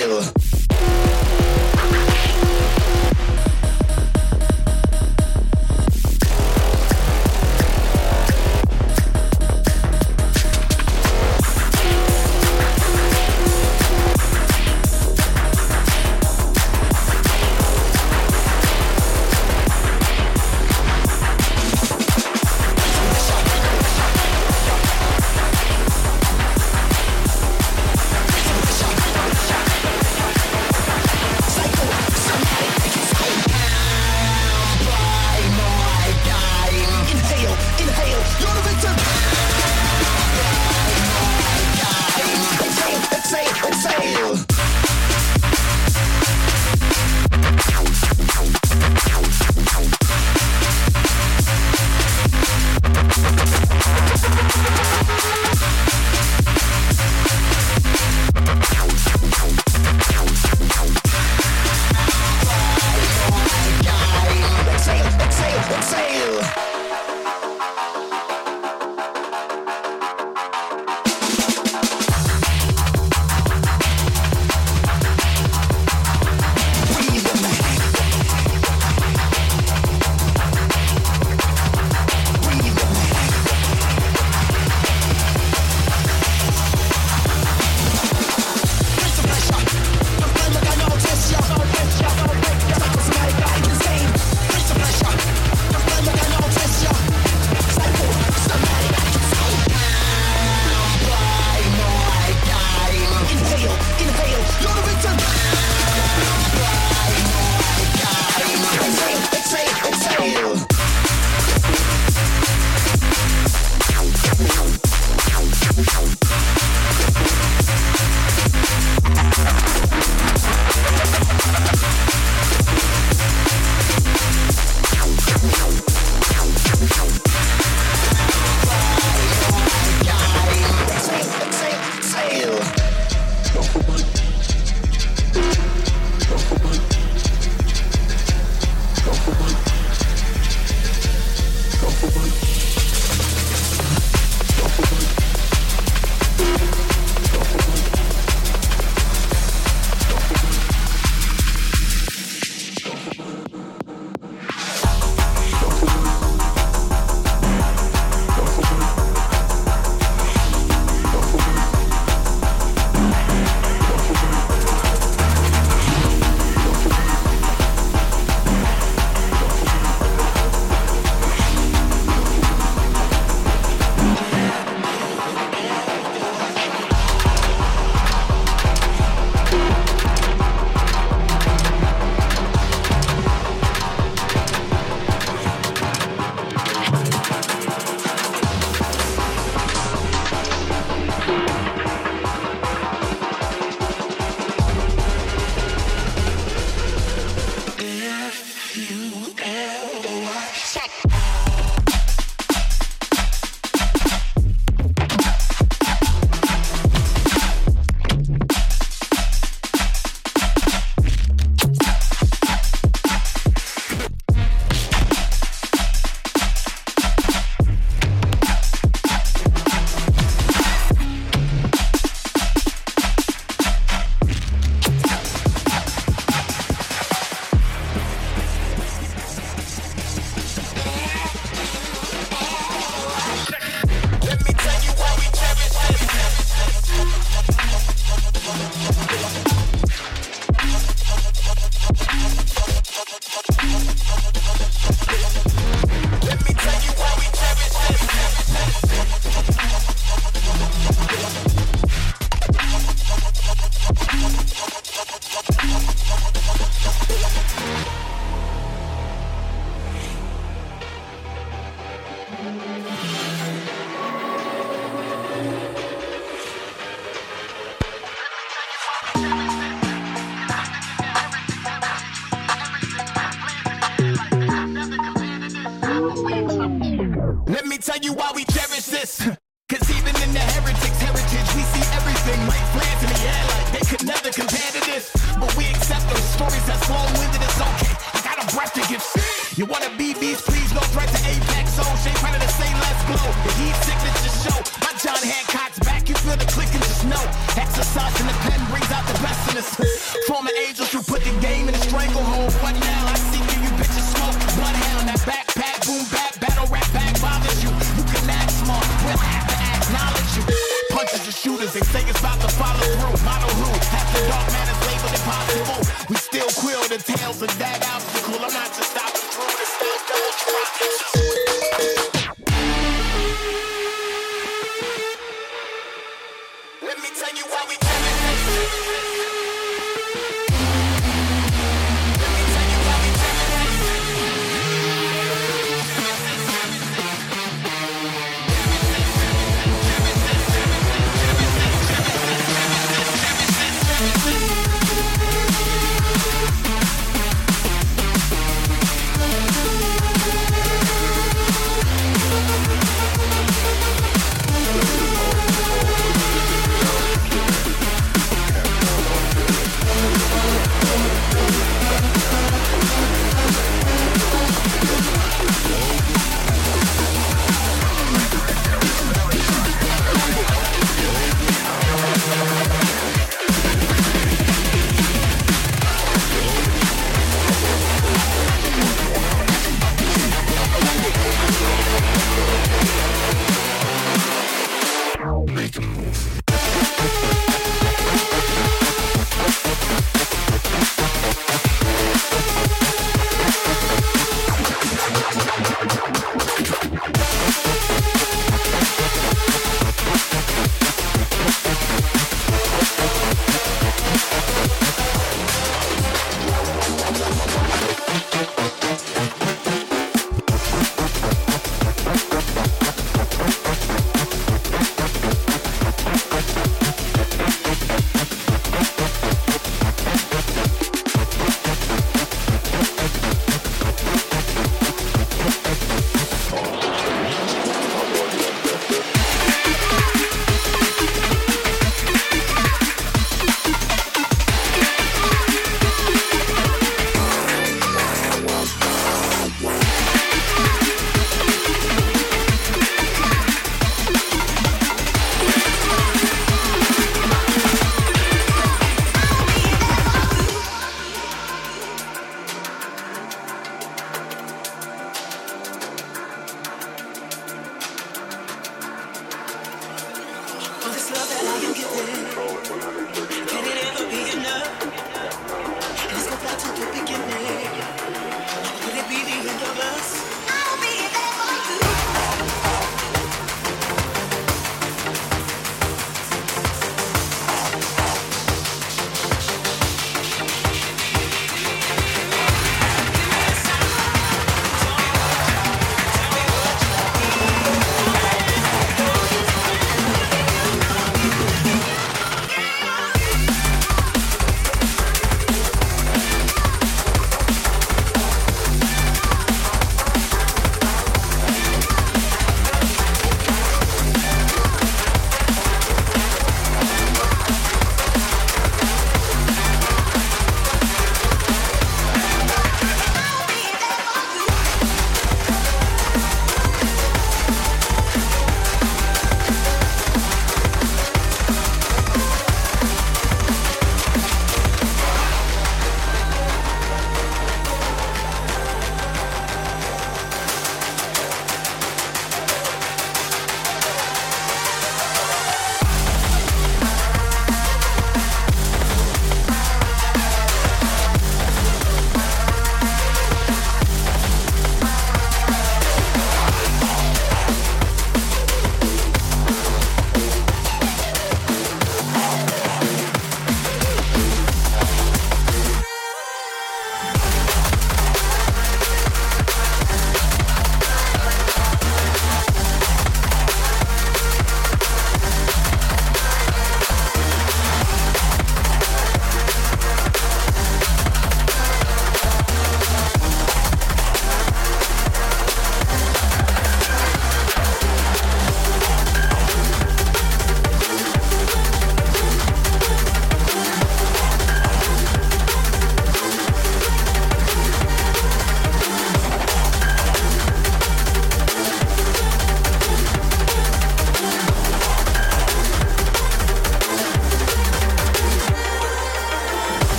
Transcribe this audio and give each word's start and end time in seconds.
miedo. 0.00 0.39